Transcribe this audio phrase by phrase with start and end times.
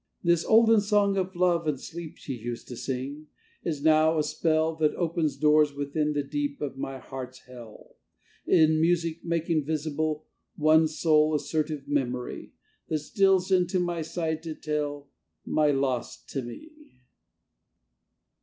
[0.23, 3.27] This olden song of love and sleep, She used to sing,
[3.63, 7.97] is now a spell That opens doors within the deep Of my heart's hell,
[8.47, 10.25] In music making visible
[10.55, 12.51] One soul assertive memory,
[12.89, 15.07] That steals unto my side to tell
[15.45, 16.71] My loss to me.